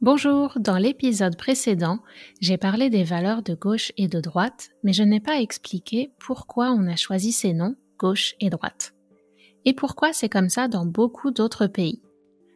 Bonjour, 0.00 0.58
dans 0.60 0.78
l'épisode 0.78 1.36
précédent, 1.36 1.98
j'ai 2.40 2.56
parlé 2.56 2.88
des 2.88 3.02
valeurs 3.02 3.42
de 3.42 3.54
gauche 3.54 3.90
et 3.96 4.06
de 4.06 4.20
droite, 4.20 4.70
mais 4.84 4.92
je 4.92 5.02
n'ai 5.02 5.18
pas 5.18 5.40
expliqué 5.40 6.12
pourquoi 6.20 6.70
on 6.70 6.86
a 6.86 6.94
choisi 6.94 7.32
ces 7.32 7.52
noms, 7.52 7.74
gauche 7.98 8.36
et 8.38 8.48
droite. 8.48 8.94
Et 9.64 9.72
pourquoi 9.72 10.12
c'est 10.12 10.28
comme 10.28 10.50
ça 10.50 10.68
dans 10.68 10.86
beaucoup 10.86 11.32
d'autres 11.32 11.66
pays. 11.66 12.00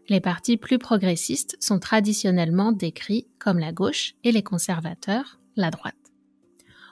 Les 0.09 0.21
partis 0.21 0.57
plus 0.57 0.79
progressistes 0.79 1.57
sont 1.59 1.81
traditionnellement 1.81 2.71
décrits 2.71 3.27
comme 3.41 3.59
la 3.59 3.73
gauche 3.73 4.15
et 4.23 4.31
les 4.31 4.45
conservateurs, 4.45 5.41
la 5.57 5.71
droite. 5.71 5.97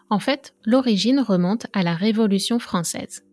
En 0.08 0.18
fait, 0.18 0.56
l'origine 0.64 1.20
remonte 1.20 1.68
à 1.72 1.84
la 1.84 1.94
Révolution 1.94 2.58
française. 2.58 3.24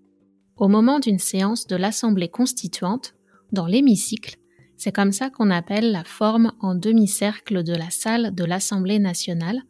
Au 0.55 0.67
moment 0.67 0.99
d'une 0.99 1.17
séance 1.17 1.65
de 1.65 1.77
l'Assemblée 1.77 2.29
constituante, 2.29 3.15
dans 3.51 3.65
l'hémicycle, 3.65 4.37
c'est 4.77 4.91
comme 4.91 5.11
ça 5.11 5.29
qu'on 5.29 5.49
appelle 5.49 5.91
la 5.91 6.03
forme 6.03 6.53
en 6.61 6.75
demi-cercle 6.75 7.63
de 7.63 7.73
la 7.73 7.89
salle 7.89 8.33
de 8.33 8.45
l'Assemblée 8.45 8.99
nationale, 8.99 9.63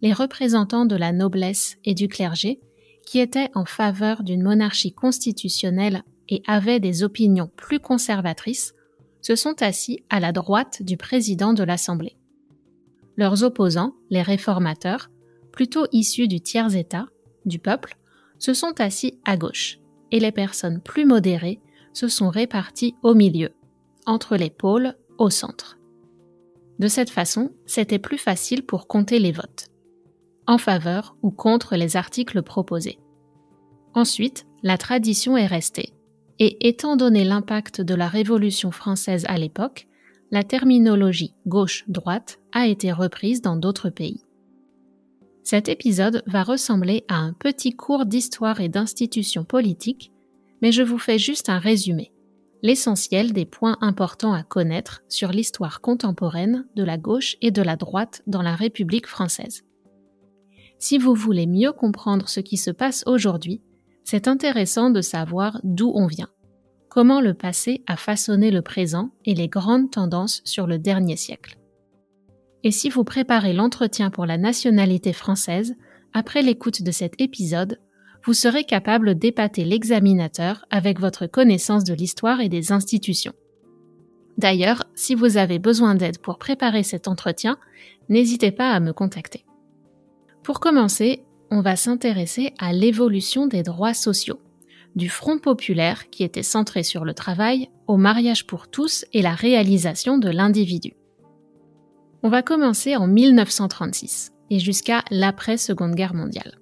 les 0.00 0.12
représentants 0.12 0.86
de 0.86 0.96
la 0.96 1.12
noblesse 1.12 1.76
et 1.84 1.94
du 1.94 2.08
clergé, 2.08 2.60
qui 3.04 3.18
étaient 3.18 3.50
en 3.54 3.64
faveur 3.64 4.22
d'une 4.22 4.42
monarchie 4.42 4.92
constitutionnelle 4.92 6.02
et 6.28 6.42
avaient 6.46 6.80
des 6.80 7.02
opinions 7.02 7.50
plus 7.56 7.80
conservatrices, 7.80 8.74
se 9.20 9.34
sont 9.34 9.60
assis 9.60 10.04
à 10.08 10.20
la 10.20 10.32
droite 10.32 10.82
du 10.82 10.96
président 10.96 11.52
de 11.52 11.64
l'Assemblée. 11.64 12.16
Leurs 13.16 13.42
opposants, 13.42 13.94
les 14.10 14.22
réformateurs, 14.22 15.10
plutôt 15.52 15.86
issus 15.92 16.28
du 16.28 16.40
tiers-État, 16.40 17.06
du 17.44 17.58
peuple, 17.58 17.96
se 18.38 18.54
sont 18.54 18.80
assis 18.80 19.18
à 19.24 19.36
gauche, 19.36 19.78
et 20.10 20.20
les 20.20 20.32
personnes 20.32 20.80
plus 20.80 21.06
modérées 21.06 21.60
se 21.92 22.08
sont 22.08 22.28
réparties 22.28 22.94
au 23.02 23.14
milieu, 23.14 23.50
entre 24.06 24.36
les 24.36 24.50
pôles 24.50 24.94
au 25.18 25.30
centre. 25.30 25.78
De 26.78 26.88
cette 26.88 27.10
façon, 27.10 27.52
c'était 27.66 27.98
plus 27.98 28.18
facile 28.18 28.64
pour 28.64 28.88
compter 28.88 29.18
les 29.18 29.32
votes, 29.32 29.68
en 30.46 30.58
faveur 30.58 31.16
ou 31.22 31.30
contre 31.30 31.76
les 31.76 31.96
articles 31.96 32.42
proposés. 32.42 32.98
Ensuite, 33.94 34.46
la 34.62 34.76
tradition 34.76 35.36
est 35.36 35.46
restée, 35.46 35.92
et 36.40 36.68
étant 36.68 36.96
donné 36.96 37.24
l'impact 37.24 37.80
de 37.80 37.94
la 37.94 38.08
Révolution 38.08 38.72
française 38.72 39.24
à 39.28 39.38
l'époque, 39.38 39.86
la 40.32 40.42
terminologie 40.42 41.34
gauche-droite 41.46 42.40
a 42.52 42.66
été 42.66 42.90
reprise 42.90 43.40
dans 43.40 43.56
d'autres 43.56 43.90
pays. 43.90 44.24
Cet 45.44 45.68
épisode 45.68 46.22
va 46.26 46.42
ressembler 46.42 47.04
à 47.06 47.16
un 47.16 47.34
petit 47.34 47.76
cours 47.76 48.06
d'histoire 48.06 48.60
et 48.60 48.68
d'institutions 48.68 49.44
politiques, 49.44 50.10
mais 50.60 50.72
je 50.72 50.82
vous 50.82 50.98
fais 50.98 51.18
juste 51.18 51.50
un 51.50 51.58
résumé 51.58 52.13
l'essentiel 52.64 53.34
des 53.34 53.44
points 53.44 53.76
importants 53.82 54.32
à 54.32 54.42
connaître 54.42 55.02
sur 55.10 55.30
l'histoire 55.30 55.82
contemporaine 55.82 56.66
de 56.74 56.82
la 56.82 56.96
gauche 56.96 57.36
et 57.42 57.50
de 57.50 57.60
la 57.60 57.76
droite 57.76 58.22
dans 58.26 58.40
la 58.40 58.56
République 58.56 59.06
française. 59.06 59.64
Si 60.78 60.96
vous 60.96 61.14
voulez 61.14 61.46
mieux 61.46 61.72
comprendre 61.72 62.26
ce 62.26 62.40
qui 62.40 62.56
se 62.56 62.70
passe 62.70 63.04
aujourd'hui, 63.06 63.60
c'est 64.02 64.28
intéressant 64.28 64.88
de 64.88 65.02
savoir 65.02 65.60
d'où 65.62 65.92
on 65.94 66.06
vient, 66.06 66.30
comment 66.88 67.20
le 67.20 67.34
passé 67.34 67.84
a 67.86 67.98
façonné 67.98 68.50
le 68.50 68.62
présent 68.62 69.10
et 69.26 69.34
les 69.34 69.48
grandes 69.48 69.90
tendances 69.90 70.40
sur 70.44 70.66
le 70.66 70.78
dernier 70.78 71.16
siècle. 71.16 71.58
Et 72.62 72.70
si 72.70 72.88
vous 72.88 73.04
préparez 73.04 73.52
l'entretien 73.52 74.08
pour 74.08 74.24
la 74.24 74.38
nationalité 74.38 75.12
française, 75.12 75.74
après 76.14 76.40
l'écoute 76.40 76.82
de 76.82 76.92
cet 76.92 77.20
épisode, 77.20 77.78
vous 78.24 78.32
serez 78.32 78.64
capable 78.64 79.14
d'épater 79.14 79.64
l'examinateur 79.64 80.64
avec 80.70 80.98
votre 80.98 81.26
connaissance 81.26 81.84
de 81.84 81.94
l'histoire 81.94 82.40
et 82.40 82.48
des 82.48 82.72
institutions. 82.72 83.34
D'ailleurs, 84.38 84.84
si 84.94 85.14
vous 85.14 85.36
avez 85.36 85.58
besoin 85.58 85.94
d'aide 85.94 86.18
pour 86.18 86.38
préparer 86.38 86.82
cet 86.82 87.06
entretien, 87.06 87.58
n'hésitez 88.08 88.50
pas 88.50 88.70
à 88.70 88.80
me 88.80 88.92
contacter. 88.92 89.44
Pour 90.42 90.58
commencer, 90.58 91.24
on 91.50 91.60
va 91.60 91.76
s'intéresser 91.76 92.52
à 92.58 92.72
l'évolution 92.72 93.46
des 93.46 93.62
droits 93.62 93.94
sociaux, 93.94 94.40
du 94.96 95.08
Front 95.08 95.38
populaire 95.38 96.10
qui 96.10 96.24
était 96.24 96.42
centré 96.42 96.82
sur 96.82 97.04
le 97.04 97.14
travail, 97.14 97.68
au 97.86 97.96
mariage 97.96 98.46
pour 98.46 98.68
tous 98.68 99.04
et 99.12 99.22
la 99.22 99.34
réalisation 99.34 100.18
de 100.18 100.30
l'individu. 100.30 100.94
On 102.22 102.28
va 102.28 102.42
commencer 102.42 102.96
en 102.96 103.06
1936 103.06 104.32
et 104.50 104.58
jusqu'à 104.58 105.04
l'après-Seconde 105.10 105.94
Guerre 105.94 106.14
mondiale. 106.14 106.58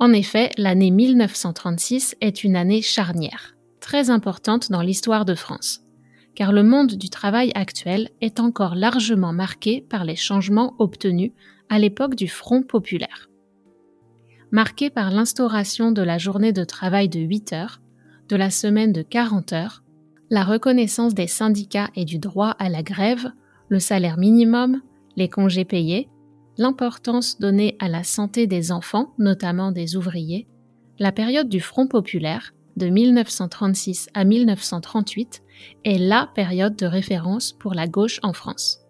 En 0.00 0.12
effet, 0.12 0.50
l'année 0.56 0.92
1936 0.92 2.16
est 2.20 2.44
une 2.44 2.54
année 2.54 2.82
charnière, 2.82 3.56
très 3.80 4.10
importante 4.10 4.70
dans 4.70 4.80
l'histoire 4.80 5.24
de 5.24 5.34
France, 5.34 5.82
car 6.36 6.52
le 6.52 6.62
monde 6.62 6.94
du 6.94 7.10
travail 7.10 7.50
actuel 7.56 8.10
est 8.20 8.38
encore 8.38 8.76
largement 8.76 9.32
marqué 9.32 9.80
par 9.80 10.04
les 10.04 10.14
changements 10.14 10.74
obtenus 10.78 11.32
à 11.68 11.80
l'époque 11.80 12.14
du 12.14 12.28
Front 12.28 12.62
populaire. 12.62 13.28
Marqué 14.52 14.88
par 14.88 15.10
l'instauration 15.10 15.90
de 15.90 16.02
la 16.02 16.16
journée 16.16 16.52
de 16.52 16.62
travail 16.62 17.08
de 17.08 17.18
8 17.18 17.52
heures, 17.52 17.80
de 18.28 18.36
la 18.36 18.50
semaine 18.50 18.92
de 18.92 19.02
40 19.02 19.52
heures, 19.52 19.82
la 20.30 20.44
reconnaissance 20.44 21.12
des 21.12 21.26
syndicats 21.26 21.90
et 21.96 22.04
du 22.04 22.18
droit 22.18 22.50
à 22.60 22.68
la 22.68 22.84
grève, 22.84 23.32
le 23.68 23.80
salaire 23.80 24.16
minimum, 24.16 24.80
les 25.16 25.28
congés 25.28 25.64
payés, 25.64 26.08
l'importance 26.58 27.38
donnée 27.38 27.76
à 27.78 27.88
la 27.88 28.04
santé 28.04 28.46
des 28.46 28.72
enfants, 28.72 29.14
notamment 29.18 29.72
des 29.72 29.96
ouvriers, 29.96 30.48
la 30.98 31.12
période 31.12 31.48
du 31.48 31.60
Front 31.60 31.86
populaire, 31.86 32.52
de 32.76 32.88
1936 32.88 34.08
à 34.14 34.24
1938, 34.24 35.42
est 35.84 35.98
la 35.98 36.28
période 36.34 36.76
de 36.76 36.86
référence 36.86 37.52
pour 37.52 37.74
la 37.74 37.86
gauche 37.86 38.18
en 38.22 38.32
France. 38.32 38.80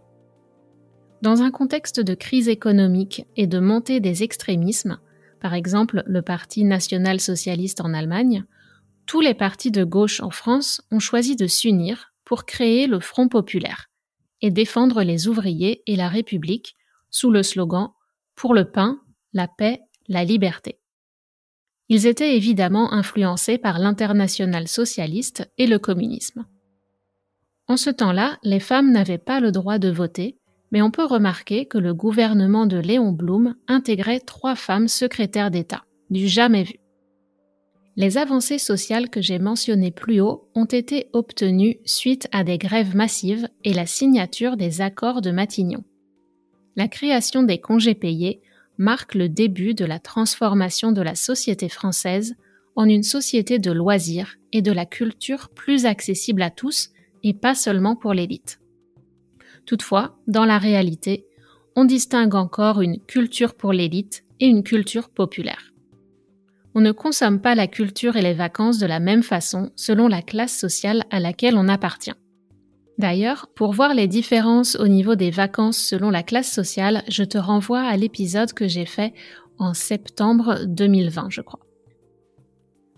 Dans 1.20 1.42
un 1.42 1.50
contexte 1.50 2.00
de 2.00 2.14
crise 2.14 2.48
économique 2.48 3.26
et 3.36 3.46
de 3.46 3.58
montée 3.58 4.00
des 4.00 4.22
extrémismes, 4.22 4.98
par 5.40 5.54
exemple 5.54 6.02
le 6.06 6.22
Parti 6.22 6.64
national-socialiste 6.64 7.80
en 7.80 7.92
Allemagne, 7.92 8.44
tous 9.06 9.20
les 9.20 9.34
partis 9.34 9.70
de 9.70 9.84
gauche 9.84 10.20
en 10.20 10.30
France 10.30 10.82
ont 10.90 11.00
choisi 11.00 11.36
de 11.36 11.46
s'unir 11.46 12.12
pour 12.24 12.44
créer 12.44 12.86
le 12.86 13.00
Front 13.00 13.28
populaire 13.28 13.90
et 14.40 14.50
défendre 14.50 15.02
les 15.02 15.28
ouvriers 15.28 15.82
et 15.86 15.96
la 15.96 16.08
République 16.08 16.76
sous 17.10 17.30
le 17.30 17.42
slogan 17.42 17.90
Pour 18.34 18.54
le 18.54 18.64
pain, 18.64 19.00
la 19.32 19.48
paix, 19.48 19.80
la 20.08 20.24
liberté. 20.24 20.78
Ils 21.88 22.06
étaient 22.06 22.36
évidemment 22.36 22.92
influencés 22.92 23.58
par 23.58 23.78
l'international 23.78 24.68
socialiste 24.68 25.50
et 25.56 25.66
le 25.66 25.78
communisme. 25.78 26.44
En 27.66 27.76
ce 27.76 27.90
temps-là, 27.90 28.38
les 28.42 28.60
femmes 28.60 28.92
n'avaient 28.92 29.18
pas 29.18 29.40
le 29.40 29.52
droit 29.52 29.78
de 29.78 29.90
voter, 29.90 30.38
mais 30.70 30.82
on 30.82 30.90
peut 30.90 31.04
remarquer 31.04 31.66
que 31.66 31.78
le 31.78 31.94
gouvernement 31.94 32.66
de 32.66 32.78
Léon 32.78 33.12
Blum 33.12 33.54
intégrait 33.68 34.20
trois 34.20 34.54
femmes 34.54 34.88
secrétaires 34.88 35.50
d'État, 35.50 35.84
du 36.10 36.28
jamais 36.28 36.64
vu. 36.64 36.76
Les 37.96 38.16
avancées 38.16 38.58
sociales 38.58 39.10
que 39.10 39.20
j'ai 39.20 39.38
mentionnées 39.38 39.90
plus 39.90 40.20
haut 40.20 40.48
ont 40.54 40.66
été 40.66 41.08
obtenues 41.12 41.78
suite 41.84 42.28
à 42.32 42.44
des 42.44 42.56
grèves 42.56 42.94
massives 42.94 43.48
et 43.64 43.72
la 43.72 43.86
signature 43.86 44.56
des 44.56 44.80
accords 44.80 45.20
de 45.20 45.30
Matignon. 45.30 45.82
La 46.78 46.86
création 46.86 47.42
des 47.42 47.58
congés 47.58 47.96
payés 47.96 48.40
marque 48.78 49.16
le 49.16 49.28
début 49.28 49.74
de 49.74 49.84
la 49.84 49.98
transformation 49.98 50.92
de 50.92 51.02
la 51.02 51.16
société 51.16 51.68
française 51.68 52.36
en 52.76 52.84
une 52.84 53.02
société 53.02 53.58
de 53.58 53.72
loisirs 53.72 54.36
et 54.52 54.62
de 54.62 54.70
la 54.70 54.86
culture 54.86 55.48
plus 55.48 55.86
accessible 55.86 56.40
à 56.40 56.50
tous 56.50 56.90
et 57.24 57.34
pas 57.34 57.56
seulement 57.56 57.96
pour 57.96 58.14
l'élite. 58.14 58.60
Toutefois, 59.66 60.20
dans 60.28 60.44
la 60.44 60.58
réalité, 60.58 61.26
on 61.74 61.84
distingue 61.84 62.36
encore 62.36 62.80
une 62.80 63.00
culture 63.00 63.56
pour 63.56 63.72
l'élite 63.72 64.24
et 64.38 64.46
une 64.46 64.62
culture 64.62 65.08
populaire. 65.08 65.72
On 66.76 66.80
ne 66.80 66.92
consomme 66.92 67.40
pas 67.40 67.56
la 67.56 67.66
culture 67.66 68.14
et 68.14 68.22
les 68.22 68.34
vacances 68.34 68.78
de 68.78 68.86
la 68.86 69.00
même 69.00 69.24
façon 69.24 69.72
selon 69.74 70.06
la 70.06 70.22
classe 70.22 70.56
sociale 70.56 71.02
à 71.10 71.18
laquelle 71.18 71.56
on 71.56 71.66
appartient. 71.66 72.14
D'ailleurs, 72.98 73.48
pour 73.54 73.72
voir 73.72 73.94
les 73.94 74.08
différences 74.08 74.76
au 74.76 74.88
niveau 74.88 75.14
des 75.14 75.30
vacances 75.30 75.78
selon 75.78 76.10
la 76.10 76.22
classe 76.22 76.50
sociale, 76.50 77.04
je 77.08 77.22
te 77.22 77.38
renvoie 77.38 77.80
à 77.80 77.96
l'épisode 77.96 78.52
que 78.52 78.66
j'ai 78.66 78.86
fait 78.86 79.14
en 79.58 79.72
septembre 79.72 80.64
2020, 80.66 81.30
je 81.30 81.40
crois. 81.40 81.60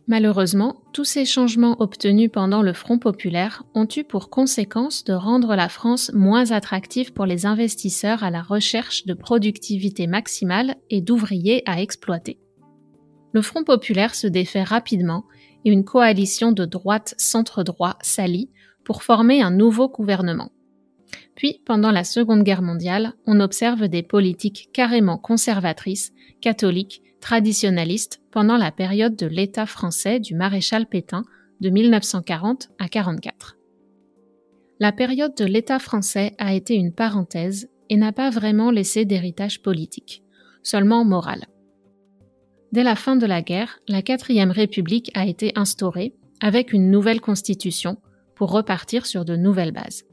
Malheureusement, 0.06 0.82
tous 0.92 1.04
ces 1.04 1.24
changements 1.24 1.80
obtenus 1.80 2.30
pendant 2.32 2.62
le 2.62 2.72
Front 2.72 2.98
populaire 2.98 3.62
ont 3.74 3.86
eu 3.96 4.02
pour 4.02 4.30
conséquence 4.30 5.04
de 5.04 5.12
rendre 5.12 5.54
la 5.54 5.68
France 5.68 6.10
moins 6.14 6.50
attractive 6.50 7.12
pour 7.12 7.26
les 7.26 7.46
investisseurs 7.46 8.24
à 8.24 8.30
la 8.30 8.42
recherche 8.42 9.06
de 9.06 9.14
productivité 9.14 10.06
maximale 10.06 10.76
et 10.88 11.00
d'ouvriers 11.00 11.62
à 11.66 11.80
exploiter 11.80 12.38
le 13.32 13.42
Front 13.42 13.64
populaire 13.64 14.14
se 14.14 14.26
défait 14.26 14.62
rapidement 14.62 15.24
et 15.64 15.70
une 15.70 15.84
coalition 15.84 16.52
de 16.52 16.64
droite 16.64 17.14
centre-droit 17.18 17.96
s'allie 18.02 18.50
pour 18.90 19.04
former 19.04 19.40
un 19.40 19.52
nouveau 19.52 19.88
gouvernement. 19.88 20.50
Puis, 21.36 21.62
pendant 21.64 21.92
la 21.92 22.02
Seconde 22.02 22.42
Guerre 22.42 22.60
mondiale, 22.60 23.12
on 23.24 23.38
observe 23.38 23.86
des 23.86 24.02
politiques 24.02 24.68
carrément 24.72 25.16
conservatrices, 25.16 26.12
catholiques, 26.40 27.00
traditionnalistes 27.20 28.20
pendant 28.32 28.56
la 28.56 28.72
période 28.72 29.14
de 29.14 29.28
l'État 29.28 29.66
français 29.66 30.18
du 30.18 30.34
maréchal 30.34 30.86
Pétain 30.86 31.22
de 31.60 31.70
1940 31.70 32.70
à 32.80 32.88
44. 32.88 33.58
La 34.80 34.90
période 34.90 35.36
de 35.36 35.44
l'État 35.44 35.78
français 35.78 36.34
a 36.38 36.52
été 36.52 36.74
une 36.74 36.92
parenthèse 36.92 37.70
et 37.90 37.96
n'a 37.96 38.10
pas 38.10 38.30
vraiment 38.30 38.72
laissé 38.72 39.04
d'héritage 39.04 39.62
politique, 39.62 40.24
seulement 40.64 41.04
moral. 41.04 41.46
Dès 42.72 42.82
la 42.82 42.96
fin 42.96 43.14
de 43.14 43.26
la 43.26 43.40
guerre, 43.40 43.78
la 43.86 44.02
quatrième 44.02 44.50
République 44.50 45.12
a 45.14 45.26
été 45.26 45.52
instaurée 45.54 46.12
avec 46.40 46.72
une 46.72 46.90
nouvelle 46.90 47.20
constitution 47.20 47.96
pour 48.40 48.52
repartir 48.52 49.04
sur 49.04 49.26
de 49.26 49.36
nouvelles 49.36 49.70
bases. 49.70 50.04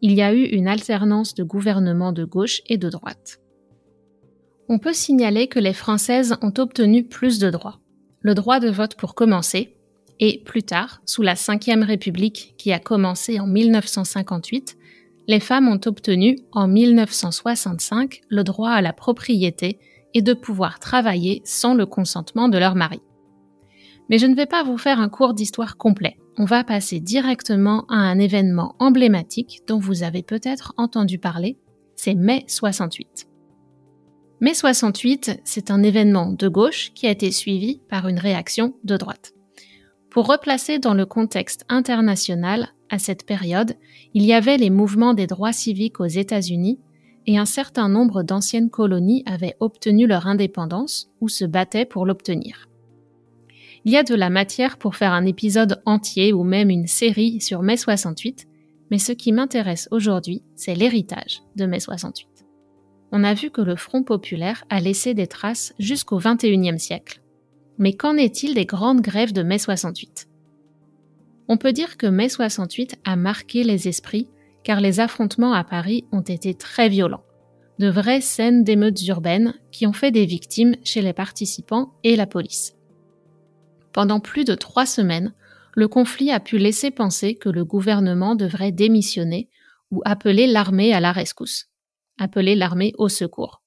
Il 0.00 0.14
y 0.14 0.20
a 0.20 0.34
eu 0.34 0.42
une 0.42 0.66
alternance 0.66 1.32
de 1.32 1.44
gouvernements 1.44 2.10
de 2.10 2.24
gauche 2.24 2.60
et 2.66 2.76
de 2.76 2.90
droite. 2.90 3.38
On 4.68 4.80
peut 4.80 4.92
signaler 4.92 5.46
que 5.46 5.60
les 5.60 5.72
Françaises 5.72 6.36
ont 6.42 6.52
obtenu 6.58 7.04
plus 7.04 7.38
de 7.38 7.50
droits. 7.50 7.78
Le 8.20 8.34
droit 8.34 8.58
de 8.58 8.68
vote 8.68 8.96
pour 8.96 9.14
commencer, 9.14 9.76
et 10.18 10.42
plus 10.44 10.64
tard, 10.64 11.02
sous 11.06 11.22
la 11.22 11.34
Ve 11.34 11.84
République 11.84 12.56
qui 12.58 12.72
a 12.72 12.80
commencé 12.80 13.38
en 13.38 13.46
1958, 13.46 14.76
les 15.28 15.38
femmes 15.38 15.68
ont 15.68 15.80
obtenu 15.86 16.40
en 16.50 16.66
1965 16.66 18.22
le 18.28 18.42
droit 18.42 18.70
à 18.70 18.82
la 18.82 18.92
propriété 18.92 19.78
et 20.14 20.22
de 20.22 20.34
pouvoir 20.34 20.80
travailler 20.80 21.42
sans 21.44 21.74
le 21.74 21.86
consentement 21.86 22.48
de 22.48 22.58
leur 22.58 22.74
mari. 22.74 23.02
Mais 24.10 24.18
je 24.18 24.26
ne 24.26 24.34
vais 24.34 24.46
pas 24.46 24.64
vous 24.64 24.78
faire 24.78 24.98
un 24.98 25.08
cours 25.08 25.32
d'histoire 25.32 25.76
complet. 25.76 26.16
On 26.38 26.46
va 26.46 26.64
passer 26.64 26.98
directement 26.98 27.84
à 27.88 27.96
un 27.96 28.18
événement 28.18 28.74
emblématique 28.78 29.62
dont 29.66 29.78
vous 29.78 30.02
avez 30.02 30.22
peut-être 30.22 30.72
entendu 30.78 31.18
parler, 31.18 31.58
c'est 31.94 32.14
mai 32.14 32.44
68. 32.48 33.28
Mai 34.40 34.54
68, 34.54 35.40
c'est 35.44 35.70
un 35.70 35.82
événement 35.82 36.32
de 36.32 36.48
gauche 36.48 36.92
qui 36.94 37.06
a 37.06 37.10
été 37.10 37.30
suivi 37.30 37.80
par 37.90 38.08
une 38.08 38.18
réaction 38.18 38.74
de 38.82 38.96
droite. 38.96 39.34
Pour 40.10 40.26
replacer 40.26 40.78
dans 40.78 40.94
le 40.94 41.06
contexte 41.06 41.64
international, 41.68 42.68
à 42.90 42.98
cette 42.98 43.24
période, 43.26 43.74
il 44.14 44.24
y 44.24 44.32
avait 44.32 44.56
les 44.56 44.70
mouvements 44.70 45.14
des 45.14 45.26
droits 45.26 45.52
civiques 45.52 46.00
aux 46.00 46.06
États-Unis 46.06 46.80
et 47.26 47.38
un 47.38 47.44
certain 47.44 47.88
nombre 47.88 48.22
d'anciennes 48.22 48.70
colonies 48.70 49.22
avaient 49.26 49.56
obtenu 49.60 50.06
leur 50.06 50.26
indépendance 50.26 51.10
ou 51.20 51.28
se 51.28 51.44
battaient 51.44 51.86
pour 51.86 52.04
l'obtenir. 52.04 52.68
Il 53.84 53.92
y 53.92 53.96
a 53.96 54.04
de 54.04 54.14
la 54.14 54.30
matière 54.30 54.78
pour 54.78 54.94
faire 54.94 55.12
un 55.12 55.26
épisode 55.26 55.82
entier 55.86 56.32
ou 56.32 56.44
même 56.44 56.70
une 56.70 56.86
série 56.86 57.40
sur 57.40 57.62
mai 57.62 57.76
68, 57.76 58.46
mais 58.92 58.98
ce 58.98 59.10
qui 59.10 59.32
m'intéresse 59.32 59.88
aujourd'hui, 59.90 60.42
c'est 60.54 60.76
l'héritage 60.76 61.42
de 61.56 61.66
mai 61.66 61.80
68. 61.80 62.28
On 63.10 63.24
a 63.24 63.34
vu 63.34 63.50
que 63.50 63.60
le 63.60 63.74
Front 63.74 64.04
populaire 64.04 64.64
a 64.70 64.80
laissé 64.80 65.14
des 65.14 65.26
traces 65.26 65.74
jusqu'au 65.78 66.18
XXIe 66.18 66.78
siècle. 66.78 67.22
Mais 67.78 67.94
qu'en 67.94 68.16
est-il 68.16 68.54
des 68.54 68.66
grandes 68.66 69.00
grèves 69.00 69.32
de 69.32 69.42
mai 69.42 69.58
68 69.58 70.28
On 71.48 71.56
peut 71.56 71.72
dire 71.72 71.96
que 71.96 72.06
mai 72.06 72.28
68 72.28 73.00
a 73.04 73.16
marqué 73.16 73.64
les 73.64 73.88
esprits 73.88 74.28
car 74.62 74.80
les 74.80 75.00
affrontements 75.00 75.54
à 75.54 75.64
Paris 75.64 76.04
ont 76.12 76.20
été 76.20 76.54
très 76.54 76.88
violents. 76.88 77.24
De 77.80 77.88
vraies 77.88 78.20
scènes 78.20 78.62
d'émeutes 78.62 79.02
urbaines 79.08 79.54
qui 79.72 79.88
ont 79.88 79.92
fait 79.92 80.12
des 80.12 80.24
victimes 80.24 80.76
chez 80.84 81.02
les 81.02 81.12
participants 81.12 81.94
et 82.04 82.14
la 82.14 82.26
police. 82.26 82.76
Pendant 83.92 84.20
plus 84.20 84.44
de 84.44 84.54
trois 84.54 84.86
semaines, 84.86 85.34
le 85.74 85.88
conflit 85.88 86.30
a 86.30 86.40
pu 86.40 86.58
laisser 86.58 86.90
penser 86.90 87.34
que 87.34 87.48
le 87.48 87.64
gouvernement 87.64 88.34
devrait 88.34 88.72
démissionner 88.72 89.48
ou 89.90 90.02
appeler 90.04 90.46
l'armée 90.46 90.92
à 90.92 91.00
la 91.00 91.12
rescousse, 91.12 91.70
appeler 92.18 92.54
l'armée 92.54 92.92
au 92.98 93.08
secours. 93.08 93.62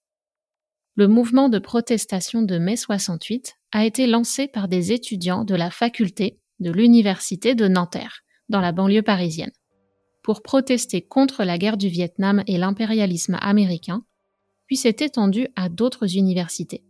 Le 0.96 1.08
mouvement 1.08 1.50
de 1.50 1.60
protestation 1.60 2.42
de 2.42 2.58
mai 2.58 2.78
68 2.78 3.56
a 3.72 3.86
été 3.86 4.08
lancé 4.08 4.48
par 4.48 4.68
des 4.68 4.92
étudiants 4.92 5.44
de 5.44 5.56
la 5.56 5.70
faculté 5.70 6.40
de 6.60 6.72
l'université 6.72 7.54
de 7.54 7.68
Nanterre, 7.68 8.22
dans 8.50 8.62
la 8.62 8.72
banlieue 8.72 9.02
parisienne 9.02 9.52
pour 10.26 10.42
protester 10.42 11.04
contre 11.04 11.44
la 11.44 11.60
guerre 11.60 11.78
du 11.78 11.88
Vietnam 11.88 12.44
et 12.48 12.58
l'impérialisme 12.58 13.38
américain, 13.42 14.04
puis 14.66 14.76
s'est 14.76 14.96
étendu 15.02 15.50
à 15.56 15.70
d'autres 15.70 16.18
universités. 16.18 16.84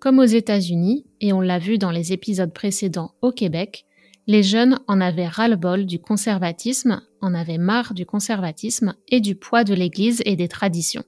Comme 0.00 0.20
aux 0.20 0.24
États-Unis, 0.24 1.06
et 1.20 1.32
on 1.32 1.40
l'a 1.40 1.58
vu 1.58 1.76
dans 1.76 1.90
les 1.90 2.12
épisodes 2.12 2.52
précédents 2.52 3.14
au 3.20 3.32
Québec, 3.32 3.84
les 4.28 4.44
jeunes 4.44 4.78
en 4.86 5.00
avaient 5.00 5.26
ras-le-bol 5.26 5.86
du 5.86 5.98
conservatisme, 5.98 7.02
en 7.20 7.34
avaient 7.34 7.58
marre 7.58 7.94
du 7.94 8.06
conservatisme 8.06 8.94
et 9.08 9.20
du 9.20 9.34
poids 9.34 9.64
de 9.64 9.74
l'Église 9.74 10.22
et 10.24 10.36
des 10.36 10.46
traditions, 10.46 11.02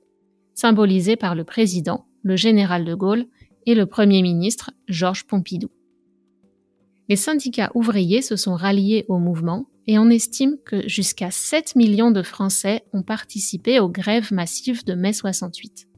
symbolisés 0.54 1.16
par 1.16 1.36
le 1.36 1.44
président, 1.44 2.06
le 2.22 2.34
général 2.34 2.84
de 2.84 2.94
Gaulle 2.94 3.26
et 3.66 3.74
le 3.74 3.86
Premier 3.86 4.22
ministre 4.22 4.72
Georges 4.88 5.26
Pompidou. 5.26 5.68
Les 7.08 7.16
syndicats 7.16 7.70
ouvriers 7.74 8.22
se 8.22 8.36
sont 8.36 8.54
ralliés 8.54 9.04
au 9.08 9.18
mouvement 9.18 9.66
et 9.86 9.98
on 9.98 10.10
estime 10.10 10.56
que 10.64 10.88
jusqu'à 10.88 11.30
7 11.30 11.76
millions 11.76 12.10
de 12.10 12.22
Français 12.22 12.84
ont 12.92 13.02
participé 13.02 13.78
aux 13.78 13.88
grèves 13.88 14.32
massives 14.32 14.84
de 14.84 14.94
mai 14.94 15.12
68. 15.12 15.89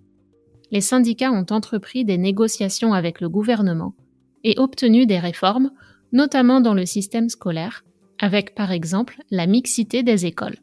Les 0.73 0.81
syndicats 0.81 1.31
ont 1.31 1.47
entrepris 1.50 2.05
des 2.05 2.17
négociations 2.17 2.95
avec 2.95 3.21
le 3.21 3.29
gouvernement 3.29 3.95
et 4.43 4.59
obtenu 4.59 5.05
des 5.07 5.19
réformes, 5.19 5.71
notamment 6.12 6.62
dans 6.62 6.75
le 6.75 6.87
système 6.87 7.29
scolaire, 7.29 7.85
avec 8.19 8.55
par 8.55 8.73
exemple 8.73 9.19
la 9.31 9.47
mixité 9.47 10.02
des 10.02 10.25
écoles. 10.25 10.57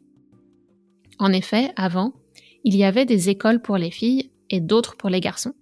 En 1.20 1.32
effet, 1.32 1.70
avant, 1.76 2.12
il 2.64 2.76
y 2.76 2.82
avait 2.82 3.06
des 3.06 3.30
écoles 3.30 3.62
pour 3.62 3.76
les 3.76 3.92
filles 3.92 4.30
et 4.50 4.60
d'autres 4.60 4.96
pour 4.96 5.10
les 5.10 5.20
garçons. 5.20 5.54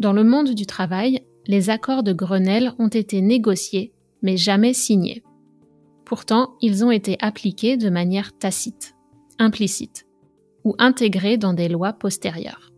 Dans 0.00 0.14
le 0.14 0.24
monde 0.24 0.54
du 0.54 0.64
travail, 0.64 1.20
les 1.46 1.68
accords 1.68 2.02
de 2.02 2.12
Grenelle 2.12 2.72
ont 2.78 2.88
été 2.88 3.20
négociés, 3.20 3.92
mais 4.22 4.36
jamais 4.36 4.72
signés. 4.72 5.22
Pourtant, 6.06 6.54
ils 6.62 6.84
ont 6.84 6.90
été 6.90 7.18
appliqués 7.20 7.76
de 7.76 7.90
manière 7.90 8.36
tacite, 8.38 8.94
implicite, 9.38 10.06
ou 10.64 10.74
intégrés 10.78 11.36
dans 11.36 11.52
des 11.52 11.68
lois 11.68 11.92
postérieures. 11.92 12.72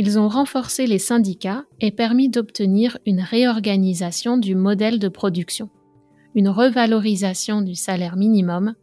Ils 0.00 0.16
ont 0.16 0.28
renforcé 0.28 0.86
les 0.86 1.00
syndicats 1.00 1.64
et 1.80 1.90
permis 1.90 2.28
d'obtenir 2.28 2.98
une 3.04 3.20
réorganisation 3.20 4.38
du 4.38 4.54
modèle 4.54 5.00
de 5.00 5.08
production, 5.08 5.70
une 6.36 6.48
revalorisation 6.48 7.62
du 7.62 7.74
salaire 7.74 8.16
minimum 8.16 8.76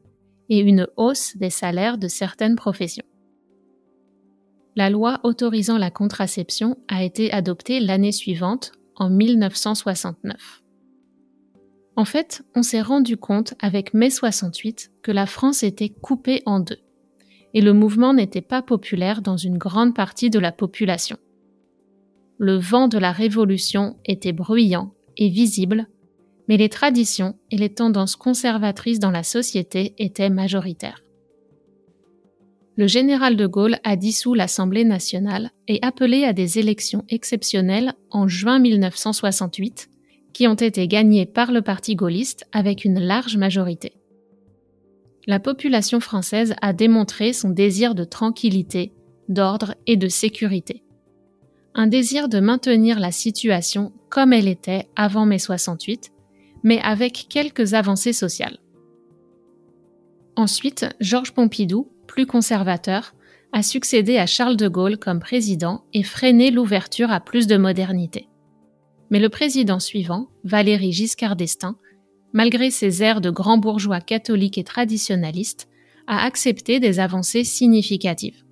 et 0.49 0.59
une 0.59 0.87
hausse 0.97 1.37
des 1.37 1.49
salaires 1.49 1.97
de 1.97 2.09
certaines 2.09 2.57
professions. 2.57 3.05
La 4.75 4.89
loi 4.89 5.21
autorisant 5.23 5.77
la 5.77 5.89
contraception 5.89 6.77
a 6.89 7.01
été 7.01 7.31
adoptée 7.31 7.79
l'année 7.79 8.11
suivante, 8.11 8.73
en 8.97 9.09
1969. 9.09 10.63
En 11.95 12.03
fait, 12.03 12.43
on 12.55 12.61
s'est 12.63 12.81
rendu 12.81 13.15
compte 13.15 13.53
avec 13.59 13.93
mai 13.93 14.09
68 14.09 14.91
que 15.01 15.13
la 15.13 15.25
France 15.25 15.63
était 15.63 15.89
coupée 15.89 16.43
en 16.45 16.59
deux, 16.59 16.79
et 17.55 17.61
le 17.61 17.73
mouvement 17.73 18.13
n'était 18.13 18.41
pas 18.41 18.61
populaire 18.61 19.21
dans 19.21 19.37
une 19.37 19.57
grande 19.57 19.95
partie 19.95 20.29
de 20.29 20.39
la 20.39 20.51
population. 20.51 21.17
le 22.37 22.57
vent 22.57 22.89
de 22.89 22.97
la 22.97 23.13
révolution 23.13 23.95
était 24.03 24.33
bruyant 24.33 24.93
et 25.15 25.29
visible, 25.29 25.87
mais 26.49 26.57
les 26.57 26.67
traditions 26.67 27.35
et 27.49 27.57
les 27.57 27.73
tendances 27.73 28.17
conservatrices 28.17 28.99
dans 28.99 29.09
la 29.09 29.23
société 29.23 29.93
étaient 29.97 30.29
majoritaires. 30.29 31.01
Le 32.75 32.87
général 32.87 33.37
de 33.37 33.47
Gaulle 33.47 33.77
a 33.85 33.95
dissous 33.95 34.33
l'Assemblée 34.33 34.83
nationale 34.83 35.51
et 35.69 35.79
appelé 35.81 36.25
à 36.25 36.33
des 36.33 36.59
élections 36.59 37.05
exceptionnelles 37.07 37.93
en 38.11 38.27
juin 38.27 38.59
1968, 38.59 39.89
qui 40.33 40.45
ont 40.45 40.55
été 40.55 40.89
gagnées 40.89 41.25
par 41.25 41.53
le 41.53 41.61
Parti 41.61 41.95
gaulliste 41.95 42.45
avec 42.51 42.83
une 42.83 42.99
large 42.99 43.37
majorité. 43.37 43.93
La 45.27 45.39
population 45.39 45.99
française 45.99 46.53
a 46.61 46.73
démontré 46.73 47.33
son 47.33 47.49
désir 47.49 47.95
de 47.95 48.03
tranquillité, 48.03 48.93
d'ordre 49.27 49.75
et 49.87 49.97
de 49.97 50.07
sécurité 50.07 50.85
un 51.75 51.87
désir 51.87 52.29
de 52.29 52.39
maintenir 52.39 52.99
la 52.99 53.11
situation 53.11 53.91
comme 54.09 54.31
elle 54.31 54.47
était 54.47 54.87
avant 54.95 55.25
mai 55.25 55.39
68, 55.39 56.11
mais 56.63 56.79
avec 56.79 57.27
quelques 57.29 57.73
avancées 57.73 58.13
sociales. 58.13 58.57
Ensuite, 60.37 60.87
Georges 61.01 61.33
Pompidou, 61.33 61.91
plus 62.07 62.25
conservateur, 62.25 63.13
a 63.51 63.61
succédé 63.61 64.17
à 64.17 64.25
Charles 64.25 64.57
de 64.57 64.67
Gaulle 64.67 64.97
comme 64.97 65.19
président 65.19 65.83
et 65.93 66.03
freiné 66.03 66.49
l'ouverture 66.49 67.11
à 67.11 67.19
plus 67.19 67.45
de 67.45 67.57
modernité. 67.57 68.29
Mais 69.11 69.19
le 69.19 69.29
président 69.29 69.79
suivant, 69.79 70.27
Valéry 70.43 70.91
Giscard 70.93 71.35
d'Estaing, 71.35 71.75
malgré 72.35 72.69
ses 72.69 73.01
airs 73.01 73.21
de 73.21 73.29
grand 73.29 73.57
bourgeois 73.57 74.01
catholique 74.01 74.57
et 74.57 74.65
traditionnaliste, 74.65 75.69
a 76.05 76.25
accepté 76.25 76.81
des 76.81 76.99
avancées 76.99 77.45
significatives. 77.45 78.43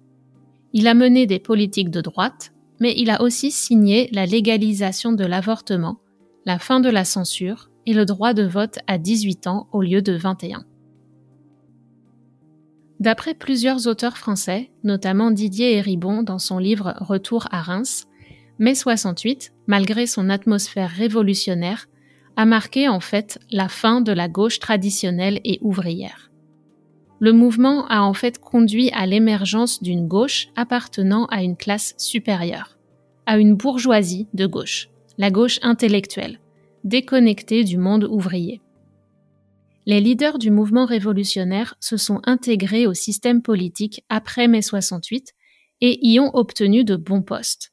Il 0.72 0.88
a 0.88 0.94
mené 0.94 1.28
des 1.28 1.38
politiques 1.38 1.92
de 1.92 2.00
droite, 2.00 2.54
mais 2.80 2.94
il 2.98 3.10
a 3.10 3.22
aussi 3.22 3.52
signé 3.52 4.10
la 4.14 4.26
légalisation 4.26 5.12
de 5.12 5.26
l'avortement, 5.26 6.00
la 6.46 6.60
fin 6.60 6.80
de 6.80 6.90
la 6.90 7.04
censure 7.04 7.70
et 7.86 7.94
le 7.94 8.06
droit 8.06 8.34
de 8.34 8.44
vote 8.44 8.80
à 8.88 8.98
18 8.98 9.48
ans 9.48 9.68
au 9.74 9.82
lieu 9.82 10.02
de 10.02 10.14
21. 10.14 10.64
D'après 13.02 13.34
plusieurs 13.34 13.88
auteurs 13.88 14.18
français, 14.18 14.72
notamment 14.86 15.30
Didier 15.30 15.74
Héribon 15.76 16.24
dans 16.24 16.40
son 16.40 16.58
livre 16.58 16.96
Retour 17.02 17.48
à 17.52 17.62
Reims, 17.62 18.06
mai 18.60 18.76
68, 18.76 19.52
malgré 19.68 20.08
son 20.08 20.30
atmosphère 20.30 20.90
révolutionnaire, 20.90 21.88
a 22.36 22.46
marqué 22.46 22.88
en 22.88 23.00
fait 23.00 23.40
la 23.52 23.70
fin 23.70 24.02
de 24.02 24.12
la 24.12 24.28
gauche 24.28 24.60
traditionnelle 24.60 25.40
et 25.44 25.60
ouvrière 25.62 26.32
le 27.24 27.32
mouvement 27.32 27.88
a 27.88 28.02
en 28.02 28.14
fait 28.14 28.38
conduit 28.38 28.92
à 28.92 29.06
l'émergence 29.06 29.82
d'une 29.82 30.10
gauche 30.10 30.50
appartenant 30.58 31.26
à 31.28 31.42
une 31.42 31.56
classe 31.56 31.96
supérieure, 31.98 32.78
à 33.26 33.38
une 33.38 33.56
bourgeoisie 33.56 34.28
de 34.34 34.46
gauche, 34.46 34.90
la 35.18 35.32
gauche 35.32 35.58
intellectuelle, 35.62 36.42
déconnectée 36.84 37.64
du 37.64 37.78
monde 37.78 38.04
ouvrier. 38.12 38.60
Les 39.86 40.02
leaders 40.02 40.38
du 40.38 40.52
mouvement 40.52 40.84
révolutionnaire 40.86 41.76
se 41.80 41.96
sont 41.96 42.20
intégrés 42.26 42.88
au 42.88 42.94
système 42.94 43.42
politique 43.42 44.04
après 44.10 44.50
mai 44.50 44.62
68 44.62 45.32
et 45.80 46.06
y 46.06 46.20
ont 46.20 46.36
obtenu 46.36 46.84
de 46.84 46.98
bons 46.98 47.22
postes. 47.22 47.72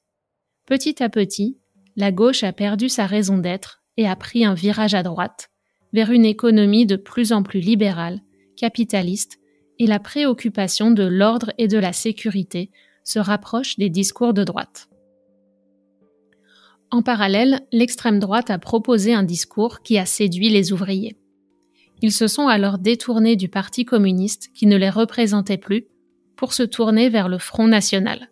Petit 0.64 1.02
à 1.02 1.09
petit, 1.09 1.59
la 1.97 2.12
gauche 2.12 2.45
a 2.45 2.52
perdu 2.52 2.88
sa 2.88 3.07
raison 3.07 3.38
d'être 3.38 3.80
et 4.00 4.09
a 4.09 4.16
pris 4.16 4.47
un 4.47 4.54
virage 4.54 4.95
à 4.95 5.02
droite, 5.02 5.50
vers 5.92 6.11
une 6.11 6.25
économie 6.25 6.87
de 6.87 6.97
plus 6.97 7.33
en 7.33 7.42
plus 7.42 7.61
libérale, 7.61 8.23
capitaliste 8.57 9.38
et 9.78 9.87
la 9.87 9.99
préoccupation 9.99 10.90
de 10.90 11.02
l'ordre 11.02 11.52
et 11.59 11.69
de 11.69 11.76
la 11.76 11.92
sécurité 11.92 12.71
se 13.04 13.19
rapprochent 13.19 13.76
des 13.76 13.90
discours 13.90 14.33
de 14.33 14.42
droite. 14.42 14.88
En 16.90 17.02
parallèle, 17.02 17.61
l'extrême 17.73 18.19
droite 18.19 18.49
a 18.49 18.59
proposé 18.59 19.12
un 19.12 19.23
discours 19.23 19.83
qui 19.83 19.99
a 19.99 20.07
séduit 20.07 20.49
les 20.49 20.73
ouvriers. 20.73 21.19
Ils 22.00 22.12
se 22.12 22.26
sont 22.26 22.49
alors 22.49 22.78
détournés 22.78 23.37
du 23.37 23.50
Parti 23.50 23.85
communiste 23.85 24.49
qui 24.54 24.64
ne 24.64 24.78
les 24.78 24.88
représentait 24.88 25.59
plus 25.59 25.85
pour 26.37 26.54
se 26.54 26.62
tourner 26.62 27.11
vers 27.11 27.28
le 27.28 27.37
Front 27.37 27.66
national, 27.66 28.30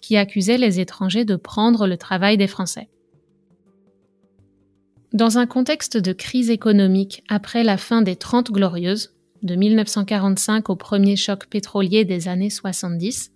qui 0.00 0.16
accusait 0.16 0.58
les 0.58 0.78
étrangers 0.78 1.24
de 1.24 1.34
prendre 1.34 1.88
le 1.88 1.96
travail 1.96 2.36
des 2.36 2.46
Français. 2.46 2.88
Dans 5.14 5.38
un 5.38 5.46
contexte 5.46 5.96
de 5.96 6.12
crise 6.12 6.50
économique 6.50 7.24
après 7.28 7.64
la 7.64 7.78
fin 7.78 8.02
des 8.02 8.14
Trente 8.14 8.52
Glorieuses, 8.52 9.14
de 9.42 9.54
1945 9.54 10.68
au 10.68 10.76
premier 10.76 11.16
choc 11.16 11.46
pétrolier 11.46 12.04
des 12.04 12.28
années 12.28 12.50
70, 12.50 13.32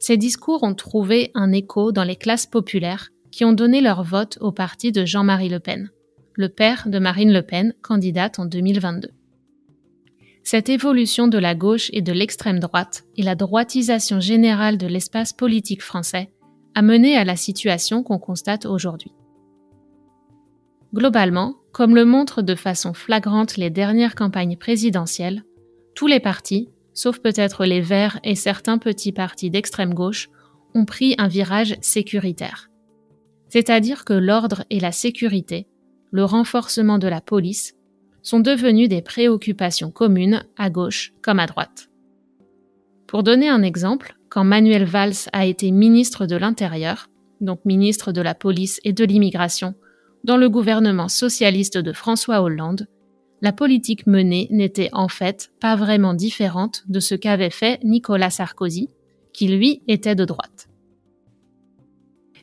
ces 0.00 0.16
discours 0.16 0.64
ont 0.64 0.74
trouvé 0.74 1.30
un 1.34 1.52
écho 1.52 1.92
dans 1.92 2.02
les 2.02 2.16
classes 2.16 2.46
populaires 2.46 3.10
qui 3.30 3.44
ont 3.44 3.52
donné 3.52 3.80
leur 3.80 4.02
vote 4.02 4.38
au 4.40 4.50
parti 4.50 4.90
de 4.90 5.04
Jean-Marie 5.04 5.48
Le 5.48 5.60
Pen, 5.60 5.90
le 6.34 6.48
père 6.48 6.88
de 6.88 6.98
Marine 6.98 7.32
Le 7.32 7.42
Pen, 7.42 7.74
candidate 7.80 8.40
en 8.40 8.46
2022. 8.46 9.10
Cette 10.42 10.68
évolution 10.68 11.28
de 11.28 11.38
la 11.38 11.54
gauche 11.54 11.90
et 11.92 12.02
de 12.02 12.12
l'extrême 12.12 12.58
droite 12.58 13.04
et 13.16 13.22
la 13.22 13.36
droitisation 13.36 14.18
générale 14.18 14.78
de 14.78 14.88
l'espace 14.88 15.32
politique 15.32 15.82
français 15.82 16.30
a 16.74 16.82
mené 16.82 17.16
à 17.16 17.24
la 17.24 17.36
situation 17.36 18.02
qu'on 18.02 18.18
constate 18.18 18.66
aujourd'hui. 18.66 19.12
Globalement, 20.94 21.56
comme 21.72 21.96
le 21.96 22.04
montrent 22.04 22.40
de 22.40 22.54
façon 22.54 22.94
flagrante 22.94 23.56
les 23.56 23.68
dernières 23.68 24.14
campagnes 24.14 24.56
présidentielles, 24.56 25.42
tous 25.96 26.06
les 26.06 26.20
partis, 26.20 26.68
sauf 26.92 27.18
peut-être 27.18 27.64
les 27.64 27.80
Verts 27.80 28.20
et 28.22 28.36
certains 28.36 28.78
petits 28.78 29.10
partis 29.10 29.50
d'extrême 29.50 29.92
gauche, 29.92 30.28
ont 30.72 30.84
pris 30.84 31.16
un 31.18 31.26
virage 31.26 31.76
sécuritaire. 31.80 32.70
C'est-à-dire 33.48 34.04
que 34.04 34.12
l'ordre 34.12 34.64
et 34.70 34.78
la 34.78 34.92
sécurité, 34.92 35.66
le 36.12 36.24
renforcement 36.24 36.98
de 36.98 37.08
la 37.08 37.20
police, 37.20 37.74
sont 38.22 38.38
devenus 38.38 38.88
des 38.88 39.02
préoccupations 39.02 39.90
communes 39.90 40.44
à 40.56 40.70
gauche 40.70 41.12
comme 41.22 41.40
à 41.40 41.46
droite. 41.46 41.88
Pour 43.08 43.24
donner 43.24 43.48
un 43.48 43.62
exemple, 43.62 44.16
quand 44.28 44.44
Manuel 44.44 44.84
Valls 44.84 45.28
a 45.32 45.44
été 45.44 45.72
ministre 45.72 46.26
de 46.26 46.36
l'Intérieur, 46.36 47.10
donc 47.40 47.64
ministre 47.64 48.12
de 48.12 48.20
la 48.20 48.36
Police 48.36 48.80
et 48.84 48.92
de 48.92 49.04
l'Immigration, 49.04 49.74
dans 50.24 50.38
le 50.38 50.48
gouvernement 50.48 51.08
socialiste 51.08 51.78
de 51.78 51.92
François 51.92 52.40
Hollande, 52.40 52.88
la 53.42 53.52
politique 53.52 54.06
menée 54.06 54.48
n'était 54.50 54.88
en 54.92 55.08
fait 55.08 55.52
pas 55.60 55.76
vraiment 55.76 56.14
différente 56.14 56.82
de 56.88 56.98
ce 56.98 57.14
qu'avait 57.14 57.50
fait 57.50 57.78
Nicolas 57.84 58.30
Sarkozy, 58.30 58.88
qui 59.34 59.48
lui 59.48 59.82
était 59.86 60.14
de 60.14 60.24
droite. 60.24 60.68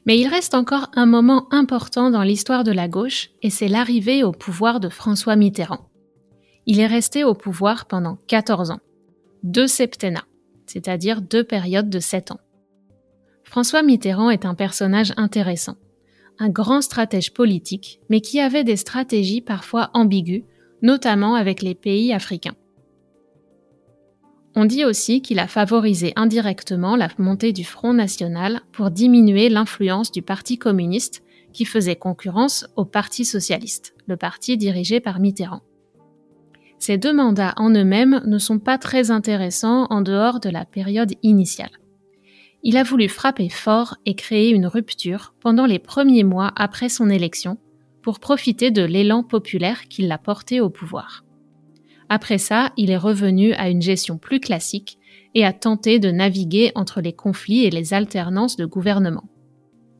Mais 0.05 0.19
il 0.19 0.27
reste 0.27 0.53
encore 0.53 0.91
un 0.95 1.07
moment 1.07 1.47
important 1.51 2.11
dans 2.11 2.23
l'histoire 2.23 2.63
de 2.63 2.71
la 2.71 2.87
gauche, 2.87 3.31
et 3.41 3.49
c'est 3.49 3.67
l'arrivée 3.67 4.23
au 4.23 4.31
pouvoir 4.31 4.79
de 4.79 4.89
François 4.89 5.35
Mitterrand. 5.35 5.89
Il 6.67 6.79
est 6.79 6.87
resté 6.87 7.23
au 7.23 7.33
pouvoir 7.33 7.87
pendant 7.87 8.17
14 8.27 8.69
ans, 8.69 8.79
deux 9.41 9.67
septennats, 9.67 10.25
c'est-à-dire 10.67 11.21
deux 11.21 11.43
périodes 11.43 11.89
de 11.89 11.99
7 11.99 12.31
ans. 12.31 12.39
François 13.43 13.81
Mitterrand 13.81 14.29
est 14.29 14.45
un 14.45 14.53
personnage 14.53 15.13
intéressant 15.17 15.77
un 16.41 16.49
grand 16.49 16.81
stratège 16.81 17.33
politique, 17.33 17.99
mais 18.09 18.19
qui 18.19 18.39
avait 18.39 18.63
des 18.63 18.75
stratégies 18.75 19.41
parfois 19.41 19.91
ambiguës, 19.93 20.41
notamment 20.81 21.35
avec 21.35 21.61
les 21.61 21.75
pays 21.75 22.11
africains. 22.13 22.55
On 24.55 24.65
dit 24.65 24.83
aussi 24.83 25.21
qu'il 25.21 25.37
a 25.37 25.45
favorisé 25.45 26.13
indirectement 26.15 26.95
la 26.95 27.09
montée 27.19 27.53
du 27.53 27.63
Front 27.63 27.93
National 27.93 28.61
pour 28.71 28.89
diminuer 28.89 29.49
l'influence 29.49 30.11
du 30.11 30.23
Parti 30.23 30.57
communiste 30.57 31.21
qui 31.53 31.63
faisait 31.63 31.95
concurrence 31.95 32.65
au 32.75 32.85
Parti 32.85 33.23
socialiste, 33.23 33.93
le 34.07 34.17
parti 34.17 34.57
dirigé 34.57 34.99
par 34.99 35.19
Mitterrand. 35.19 35.61
Ces 36.79 36.97
deux 36.97 37.13
mandats 37.13 37.53
en 37.57 37.69
eux-mêmes 37.69 38.23
ne 38.25 38.39
sont 38.39 38.57
pas 38.57 38.79
très 38.79 39.11
intéressants 39.11 39.85
en 39.91 40.01
dehors 40.01 40.39
de 40.39 40.49
la 40.49 40.65
période 40.65 41.13
initiale 41.21 41.80
il 42.63 42.77
a 42.77 42.83
voulu 42.83 43.09
frapper 43.09 43.49
fort 43.49 43.95
et 44.05 44.15
créer 44.15 44.51
une 44.51 44.67
rupture 44.67 45.33
pendant 45.39 45.65
les 45.65 45.79
premiers 45.79 46.23
mois 46.23 46.51
après 46.55 46.89
son 46.89 47.09
élection 47.09 47.57
pour 48.01 48.19
profiter 48.19 48.71
de 48.71 48.83
l'élan 48.83 49.23
populaire 49.23 49.87
qui 49.87 50.03
l'a 50.03 50.17
porté 50.17 50.61
au 50.61 50.69
pouvoir. 50.69 51.23
Après 52.09 52.37
ça, 52.37 52.71
il 52.77 52.91
est 52.91 52.97
revenu 52.97 53.53
à 53.53 53.69
une 53.69 53.81
gestion 53.81 54.17
plus 54.17 54.39
classique 54.39 54.97
et 55.33 55.45
a 55.45 55.53
tenté 55.53 55.97
de 55.97 56.11
naviguer 56.11 56.71
entre 56.75 57.01
les 57.01 57.13
conflits 57.13 57.63
et 57.63 57.69
les 57.69 57.93
alternances 57.93 58.57
de 58.57 58.65
gouvernement. 58.65 59.23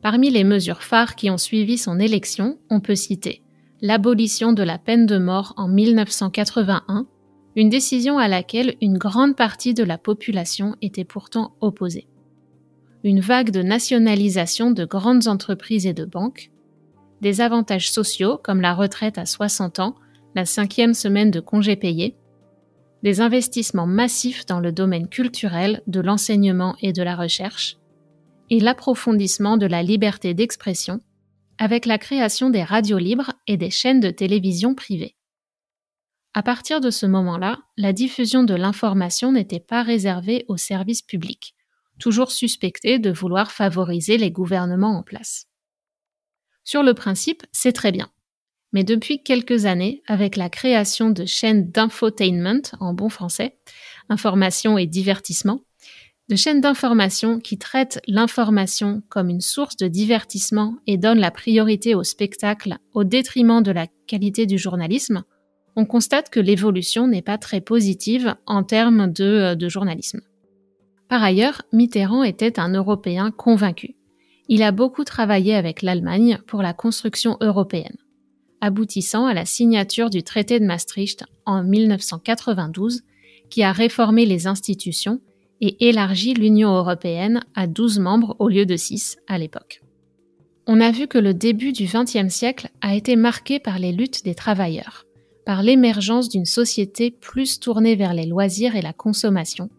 Parmi 0.02 0.30
les 0.30 0.44
mesures 0.44 0.84
phares 0.84 1.16
qui 1.16 1.30
ont 1.30 1.38
suivi 1.38 1.78
son 1.78 2.00
élection, 2.00 2.60
on 2.70 2.80
peut 2.80 2.96
citer 2.96 3.44
l'abolition 3.82 4.54
de 4.54 4.62
la 4.62 4.78
peine 4.78 5.06
de 5.08 5.18
mort 5.18 5.54
en 5.58 5.68
1981, 5.68 7.08
une 7.56 7.70
décision 7.70 8.20
à 8.20 8.28
laquelle 8.28 8.76
une 8.80 8.98
grande 8.98 9.36
partie 9.36 9.74
de 9.74 9.84
la 9.84 9.98
population 9.98 10.76
était 10.82 11.04
pourtant 11.04 11.56
opposée 11.62 12.08
une 13.04 13.20
vague 13.20 13.52
de 13.52 13.62
nationalisation 13.62 14.72
de 14.72 14.86
grandes 14.86 15.28
entreprises 15.28 15.88
et 15.88 15.94
de 15.94 16.06
banques, 16.06 16.52
des 17.22 17.42
avantages 17.42 17.92
sociaux 17.92 18.40
comme 18.44 18.62
la 18.62 18.74
retraite 18.74 19.18
à 19.18 19.26
60 19.26 19.80
ans, 19.80 19.96
la 20.36 20.46
cinquième 20.46 20.94
semaine 20.94 21.32
de 21.32 21.40
congés 21.40 21.76
payés, 21.76 22.16
des 23.04 23.22
investissements 23.22 23.88
massifs 23.88 24.46
dans 24.46 24.60
le 24.60 24.72
domaine 24.72 25.08
culturel, 25.08 25.82
de 25.88 26.00
l'enseignement 26.00 26.76
et 26.82 26.94
de 26.94 27.02
la 27.02 27.16
recherche, 27.16 27.78
et 28.50 28.60
l'approfondissement 28.60 29.58
de 29.58 29.66
la 29.66 29.82
liberté 29.82 30.34
d'expression, 30.34 31.00
avec 31.58 31.86
la 31.86 31.98
création 31.98 32.50
des 32.50 32.64
radios 32.64 32.98
libres 32.98 33.34
et 33.48 33.58
des 33.58 33.72
chaînes 33.72 34.00
de 34.00 34.12
télévision 34.12 34.76
privées. 34.76 35.16
À 36.34 36.44
partir 36.44 36.80
de 36.80 36.92
ce 36.92 37.06
moment-là, 37.06 37.60
la 37.78 37.92
diffusion 37.92 38.44
de 38.44 38.54
l'information 38.54 39.32
n'était 39.32 39.60
pas 39.60 39.84
réservée 39.84 40.46
aux 40.48 40.58
services 40.58 41.02
publics, 41.02 41.56
toujours 42.02 42.32
suspectés 42.32 43.00
de 43.00 43.12
vouloir 43.12 43.52
favoriser 43.52 44.18
les 44.18 44.32
gouvernements 44.32 44.98
en 44.98 45.04
place. 45.04 45.46
Sur 46.64 46.84
le 46.84 46.94
principe, 46.94 47.44
c'est 47.52 47.72
très 47.72 47.92
bien. 47.92 48.10
Mais 48.74 48.84
depuis 48.84 49.22
quelques 49.22 49.66
années, 49.66 50.02
avec 50.08 50.36
la 50.36 50.50
création 50.50 51.10
de 51.10 51.26
chaînes 51.26 51.70
d'infotainment, 51.70 52.62
en 52.80 52.94
bon 52.94 53.10
français, 53.10 53.58
information 54.10 54.78
et 54.78 54.88
divertissement, 54.88 55.62
de 56.30 56.36
chaînes 56.36 56.62
d'information 56.62 57.40
qui 57.40 57.58
traitent 57.58 58.00
l'information 58.08 59.04
comme 59.10 59.30
une 59.30 59.42
source 59.42 59.76
de 59.76 59.88
divertissement 59.88 60.78
et 60.88 60.98
donnent 60.98 61.20
la 61.20 61.32
priorité 61.32 61.94
au 61.94 62.04
spectacle 62.04 62.78
au 62.94 63.04
détriment 63.04 63.62
de 63.62 63.72
la 63.72 63.88
qualité 64.08 64.46
du 64.46 64.58
journalisme, 64.58 65.24
on 65.76 65.86
constate 65.86 66.30
que 66.30 66.40
l'évolution 66.40 67.08
n'est 67.08 67.22
pas 67.22 67.38
très 67.38 67.62
positive 67.62 68.36
en 68.46 68.64
termes 68.64 69.12
de, 69.12 69.24
euh, 69.24 69.56
de, 69.56 69.70
journalisme. 69.70 70.22
Par 71.12 71.24
ailleurs, 71.24 71.64
Mitterrand 71.74 72.24
était 72.24 72.58
un 72.58 72.70
Européen 72.70 73.32
convaincu. 73.32 73.96
Il 74.48 74.64
a 74.64 74.72
beaucoup 74.72 75.04
travaillé 75.04 75.54
avec 75.56 75.82
l'Allemagne 75.82 76.40
pour 76.48 76.62
la 76.62 76.72
construction 76.72 77.36
européenne, 77.42 77.98
aboutissant 78.62 79.26
à 79.26 79.34
la 79.34 79.44
signature 79.44 80.10
du 80.10 80.24
traité 80.24 80.58
de 80.58 80.64
Maastricht 80.64 81.26
en 81.46 81.66
1992, 81.66 83.02
qui 83.50 83.62
a 83.62 83.74
réformé 83.74 84.26
les 84.26 84.48
institutions 84.48 85.20
et 85.60 85.90
élargi 85.90 86.34
l'Union 86.34 86.74
européenne 86.78 87.42
à 87.56 87.68
12 87.68 88.00
membres 88.00 88.38
au 88.40 88.48
lieu 88.48 88.66
de 88.66 88.78
6 88.78 89.18
à 89.28 89.38
l'époque. 89.38 89.82
On 90.66 90.80
a 90.80 90.92
vu 90.92 91.10
que 91.10 91.18
le 91.18 91.34
début 91.34 91.74
du 91.74 91.88
XXe 91.88 92.34
siècle 92.34 92.70
a 92.80 92.96
été 92.96 93.18
marqué 93.18 93.60
par 93.60 93.80
les 93.80 93.92
luttes 93.92 94.24
des 94.24 94.34
travailleurs 94.34 95.06
par 95.46 95.64
l'émergence 95.64 96.30
d'une 96.30 96.46
société 96.46 97.12
plus 97.12 97.60
tournée 97.60 97.96
vers 97.96 98.14
les 98.14 98.28
loisirs 98.28 98.76
et 98.76 98.82
la 98.82 98.94
consommation, 98.94 99.70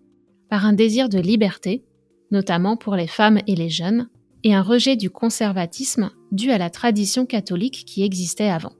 par 0.52 0.66
un 0.66 0.74
désir 0.74 1.08
de 1.08 1.18
liberté, 1.18 1.82
notamment 2.30 2.76
pour 2.76 2.94
les 2.94 3.06
femmes 3.06 3.38
et 3.46 3.56
les 3.56 3.70
jeunes, 3.70 4.10
et 4.44 4.52
un 4.52 4.60
rejet 4.60 4.96
du 4.96 5.08
conservatisme 5.08 6.10
dû 6.30 6.50
à 6.50 6.58
la 6.58 6.68
tradition 6.68 7.24
catholique 7.24 7.84
qui 7.86 8.02
existait 8.02 8.50
avant. 8.50 8.74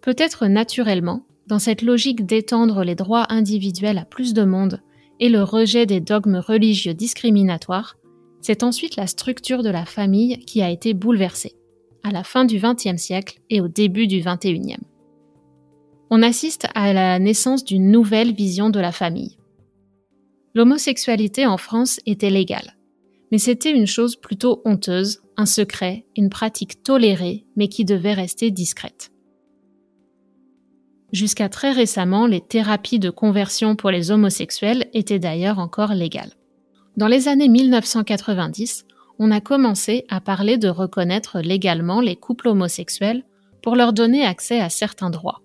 Peut-être 0.00 0.46
naturellement, 0.46 1.26
dans 1.46 1.58
cette 1.58 1.82
logique 1.82 2.24
d'étendre 2.24 2.84
les 2.84 2.94
droits 2.94 3.26
individuels 3.28 3.98
à 3.98 4.06
plus 4.06 4.32
de 4.32 4.44
monde 4.44 4.80
et 5.20 5.28
le 5.28 5.42
rejet 5.42 5.84
des 5.84 6.00
dogmes 6.00 6.36
religieux 6.36 6.94
discriminatoires, 6.94 7.98
c'est 8.40 8.62
ensuite 8.62 8.96
la 8.96 9.06
structure 9.06 9.62
de 9.62 9.68
la 9.68 9.84
famille 9.84 10.38
qui 10.46 10.62
a 10.62 10.70
été 10.70 10.94
bouleversée, 10.94 11.52
à 12.02 12.12
la 12.12 12.24
fin 12.24 12.46
du 12.46 12.58
XXe 12.58 12.96
siècle 12.96 13.40
et 13.50 13.60
au 13.60 13.68
début 13.68 14.06
du 14.06 14.22
XXIe 14.22 14.78
on 16.14 16.22
assiste 16.22 16.68
à 16.74 16.92
la 16.92 17.18
naissance 17.18 17.64
d'une 17.64 17.90
nouvelle 17.90 18.34
vision 18.34 18.68
de 18.68 18.78
la 18.78 18.92
famille. 18.92 19.38
L'homosexualité 20.54 21.46
en 21.46 21.56
France 21.56 22.00
était 22.06 22.30
légale, 22.30 22.76
mais 23.30 23.38
c'était 23.38 23.72
une 23.72 23.86
chose 23.86 24.16
plutôt 24.16 24.60
honteuse, 24.64 25.22
un 25.36 25.46
secret, 25.46 26.06
une 26.16 26.30
pratique 26.30 26.82
tolérée, 26.82 27.46
mais 27.56 27.68
qui 27.68 27.84
devait 27.84 28.12
rester 28.12 28.50
discrète. 28.50 29.10
Jusqu'à 31.12 31.48
très 31.48 31.72
récemment, 31.72 32.26
les 32.26 32.40
thérapies 32.40 32.98
de 32.98 33.10
conversion 33.10 33.76
pour 33.76 33.90
les 33.90 34.10
homosexuels 34.10 34.88
étaient 34.94 35.18
d'ailleurs 35.18 35.58
encore 35.58 35.92
légales. 35.92 36.32
Dans 36.96 37.08
les 37.08 37.28
années 37.28 37.48
1990, 37.48 38.86
on 39.18 39.30
a 39.30 39.40
commencé 39.40 40.04
à 40.08 40.20
parler 40.20 40.56
de 40.56 40.68
reconnaître 40.68 41.40
légalement 41.40 42.00
les 42.00 42.16
couples 42.16 42.48
homosexuels 42.48 43.24
pour 43.62 43.76
leur 43.76 43.92
donner 43.92 44.24
accès 44.24 44.60
à 44.60 44.68
certains 44.68 45.10
droits 45.10 45.42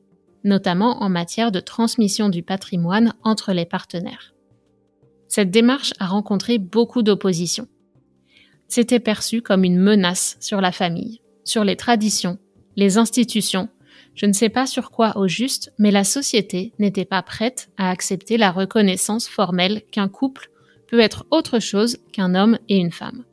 notamment 0.47 1.03
en 1.03 1.10
matière 1.10 1.51
de 1.51 1.60
transmission 1.60 2.29
du 2.29 2.41
patrimoine 2.41 3.13
entre 3.23 3.53
les 3.53 3.65
partenaires. 3.65 4.34
Cette 5.38 5.52
démarche 5.52 5.93
a 6.00 6.08
rencontré 6.08 6.58
beaucoup 6.58 7.04
d'opposition. 7.04 7.67
C'était 8.67 9.00
perçu 9.00 9.43
comme 9.43 9.63
une 9.63 9.78
menace 9.78 10.36
sur 10.39 10.62
la 10.62 10.71
famille, 10.71 11.21
sur 11.43 11.63
les 11.63 11.76
traditions, 11.76 12.39
les 12.76 12.97
institutions, 12.97 13.69
je 14.15 14.26
ne 14.26 14.34
sais 14.34 14.50
pas 14.50 14.65
sur 14.65 14.89
quoi 14.89 15.15
au 15.15 15.28
juste, 15.28 15.71
mais 15.78 15.91
la 15.91 16.04
société 16.04 16.73
n'était 16.80 17.06
pas 17.06 17.21
prête 17.21 17.69
à 17.78 17.91
accepter 17.91 18.38
la 18.38 18.50
reconnaissance 18.50 19.28
formelle 19.28 19.84
qu'un 19.91 20.08
couple 20.08 20.50
peut 20.88 21.00
être 21.00 21.28
autre 21.30 21.60
chose 21.60 22.00
qu'un 22.12 22.34
homme 22.34 22.58
et 22.67 22.78
une 22.78 22.91
femme. 22.91 23.23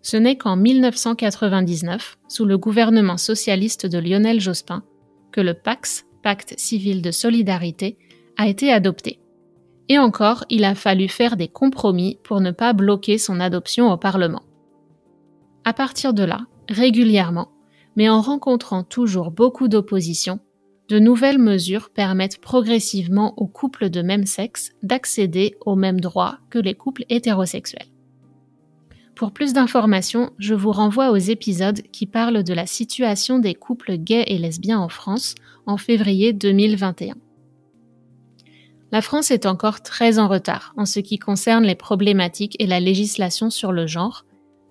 Ce 0.00 0.16
n'est 0.16 0.38
qu'en 0.38 0.56
1999, 0.56 2.16
sous 2.26 2.46
le 2.46 2.56
gouvernement 2.56 3.18
socialiste 3.18 3.84
de 3.84 3.98
Lionel 3.98 4.40
Jospin, 4.40 4.82
que 5.30 5.42
le 5.42 5.52
PAX, 5.52 6.06
Pacte 6.22 6.58
civil 6.58 7.02
de 7.02 7.10
solidarité, 7.10 7.98
a 8.38 8.48
été 8.48 8.72
adopté. 8.72 9.20
Et 9.88 9.98
encore, 9.98 10.44
il 10.48 10.64
a 10.64 10.74
fallu 10.74 11.08
faire 11.08 11.36
des 11.36 11.48
compromis 11.48 12.18
pour 12.24 12.40
ne 12.40 12.50
pas 12.50 12.72
bloquer 12.72 13.18
son 13.18 13.40
adoption 13.40 13.92
au 13.92 13.96
Parlement. 13.96 14.42
À 15.64 15.72
partir 15.72 16.14
de 16.14 16.24
là, 16.24 16.46
régulièrement, 16.68 17.48
mais 17.96 18.08
en 18.08 18.20
rencontrant 18.20 18.82
toujours 18.82 19.30
beaucoup 19.30 19.68
d'opposition, 19.68 20.40
de 20.88 20.98
nouvelles 20.98 21.38
mesures 21.38 21.90
permettent 21.90 22.40
progressivement 22.40 23.34
aux 23.38 23.46
couples 23.46 23.88
de 23.88 24.02
même 24.02 24.26
sexe 24.26 24.72
d'accéder 24.82 25.56
aux 25.64 25.76
mêmes 25.76 26.00
droits 26.00 26.38
que 26.50 26.58
les 26.58 26.74
couples 26.74 27.04
hétérosexuels. 27.08 27.88
Pour 29.14 29.32
plus 29.32 29.52
d'informations, 29.52 30.32
je 30.38 30.54
vous 30.54 30.72
renvoie 30.72 31.10
aux 31.10 31.16
épisodes 31.16 31.80
qui 31.92 32.06
parlent 32.06 32.42
de 32.42 32.52
la 32.52 32.66
situation 32.66 33.38
des 33.38 33.54
couples 33.54 33.96
gays 33.96 34.24
et 34.26 34.38
lesbiens 34.38 34.80
en 34.80 34.88
France 34.88 35.36
en 35.66 35.76
février 35.76 36.32
2021. 36.32 37.14
La 38.94 39.02
France 39.02 39.32
est 39.32 39.44
encore 39.44 39.82
très 39.82 40.20
en 40.20 40.28
retard 40.28 40.72
en 40.76 40.84
ce 40.84 41.00
qui 41.00 41.18
concerne 41.18 41.64
les 41.64 41.74
problématiques 41.74 42.54
et 42.60 42.66
la 42.68 42.78
législation 42.78 43.50
sur 43.50 43.72
le 43.72 43.88
genre, 43.88 44.24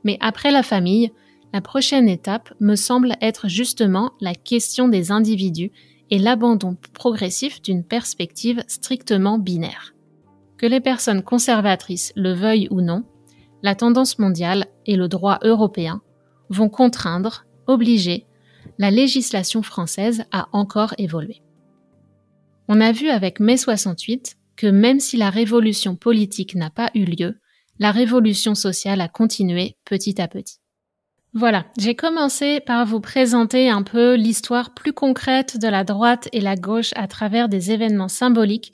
mais 0.06 0.18
après 0.22 0.50
la 0.50 0.64
famille, 0.64 1.12
la 1.52 1.60
prochaine 1.60 2.08
étape 2.08 2.54
me 2.62 2.76
semble 2.78 3.18
être 3.20 3.50
justement 3.50 4.14
la 4.22 4.34
question 4.34 4.88
des 4.88 5.12
individus 5.12 5.74
et 6.10 6.20
l'abandon 6.20 6.78
progressif 6.94 7.62
d'une 7.62 7.84
perspective 7.84 8.64
strictement 8.70 9.40
binaire. 9.40 9.94
Que 10.58 10.68
les 10.68 10.80
personnes 10.80 11.22
conservatrices 11.22 12.14
le 12.16 12.32
veuillent 12.32 12.70
ou 12.72 12.80
non, 12.80 13.04
la 13.62 13.76
tendance 13.76 14.20
mondiale 14.20 14.68
et 14.86 14.96
le 14.96 15.10
droit 15.10 15.40
européen 15.44 16.02
vont 16.48 16.70
contraindre, 16.70 17.46
obliger, 17.68 18.26
la 18.78 18.90
législation 18.90 19.64
française 19.64 20.24
à 20.32 20.48
encore 20.54 20.94
évoluer. 20.98 21.42
On 22.68 22.80
a 22.80 22.92
vu 22.92 23.10
avec 23.10 23.40
mai 23.40 23.58
68 23.58 24.38
que 24.56 24.68
même 24.68 25.00
si 25.00 25.18
la 25.18 25.30
révolution 25.30 25.96
politique 25.96 26.56
n'a 26.56 26.70
pas 26.70 26.92
eu 26.96 27.06
lieu, 27.06 27.40
la 27.80 27.92
révolution 27.92 28.56
sociale 28.56 29.02
a 29.02 29.08
continué 29.08 29.76
petit 29.86 30.22
à 30.22 30.28
petit. 30.28 30.60
Voilà, 31.36 31.66
j'ai 31.80 31.96
commencé 31.96 32.60
par 32.60 32.86
vous 32.86 33.00
présenter 33.00 33.68
un 33.68 33.82
peu 33.82 34.14
l'histoire 34.14 34.76
plus 34.76 34.94
concrète 34.94 35.58
de 35.58 35.68
la 35.68 35.84
droite 35.84 36.30
et 36.32 36.40
la 36.40 36.56
gauche 36.56 36.92
à 36.96 37.08
travers 37.08 37.50
des 37.50 37.72
événements 37.72 38.08
symboliques, 38.08 38.72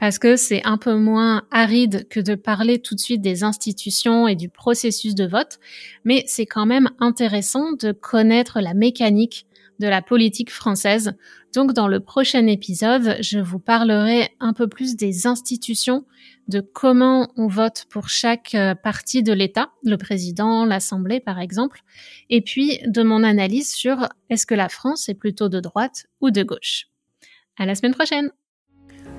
parce 0.00 0.18
que 0.18 0.34
c'est 0.34 0.66
un 0.66 0.76
peu 0.76 0.96
moins 0.96 1.44
aride 1.52 2.08
que 2.08 2.18
de 2.18 2.34
parler 2.34 2.80
tout 2.80 2.96
de 2.96 3.00
suite 3.00 3.22
des 3.22 3.44
institutions 3.44 4.26
et 4.26 4.34
du 4.34 4.48
processus 4.48 5.14
de 5.14 5.24
vote, 5.24 5.60
mais 6.04 6.24
c'est 6.26 6.46
quand 6.46 6.66
même 6.66 6.90
intéressant 6.98 7.74
de 7.74 7.92
connaître 7.92 8.60
la 8.60 8.74
mécanique 8.74 9.46
de 9.80 9.88
la 9.88 10.02
politique 10.02 10.52
française. 10.52 11.14
Donc 11.54 11.72
dans 11.72 11.88
le 11.88 11.98
prochain 11.98 12.46
épisode, 12.46 13.16
je 13.20 13.40
vous 13.40 13.58
parlerai 13.58 14.28
un 14.38 14.52
peu 14.52 14.68
plus 14.68 14.94
des 14.94 15.26
institutions, 15.26 16.04
de 16.46 16.60
comment 16.60 17.32
on 17.36 17.48
vote 17.48 17.86
pour 17.90 18.08
chaque 18.08 18.54
euh, 18.54 18.74
partie 18.74 19.22
de 19.22 19.32
l'État, 19.32 19.70
le 19.82 19.96
président, 19.96 20.64
l'Assemblée 20.64 21.18
par 21.18 21.40
exemple, 21.40 21.82
et 22.28 22.42
puis 22.42 22.78
de 22.86 23.02
mon 23.02 23.24
analyse 23.24 23.72
sur 23.72 24.08
est-ce 24.28 24.46
que 24.46 24.54
la 24.54 24.68
France 24.68 25.08
est 25.08 25.14
plutôt 25.14 25.48
de 25.48 25.58
droite 25.58 26.06
ou 26.20 26.30
de 26.30 26.42
gauche. 26.42 26.86
À 27.58 27.66
la 27.66 27.74
semaine 27.74 27.94
prochaine! 27.94 28.30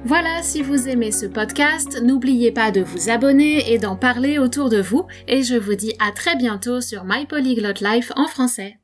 Voilà, 0.05 0.41
si 0.41 0.61
vous 0.61 0.87
aimez 0.87 1.11
ce 1.11 1.25
podcast, 1.25 2.01
n'oubliez 2.01 2.51
pas 2.51 2.71
de 2.71 2.81
vous 2.81 3.09
abonner 3.09 3.71
et 3.71 3.77
d'en 3.77 3.95
parler 3.95 4.39
autour 4.39 4.69
de 4.69 4.81
vous, 4.81 5.05
et 5.27 5.43
je 5.43 5.55
vous 5.55 5.75
dis 5.75 5.93
à 5.99 6.11
très 6.11 6.35
bientôt 6.35 6.81
sur 6.81 7.03
My 7.03 7.25
Polyglot 7.25 7.81
Life 7.81 8.11
en 8.15 8.27
français. 8.27 8.80